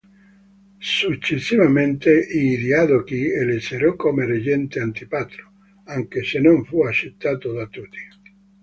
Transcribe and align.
Successivamente 0.79 2.11
i 2.17 2.57
Diadochi 2.57 3.29
elessero 3.29 3.95
come 3.95 4.25
reggente 4.25 4.79
Antipatro, 4.79 5.51
anche 5.83 6.23
se 6.23 6.39
non 6.39 6.65
fu 6.65 6.81
accettato 6.81 7.51
da 7.53 7.67
tutti. 7.67 7.99